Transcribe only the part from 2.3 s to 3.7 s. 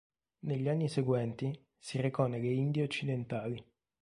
Indie Occidentali.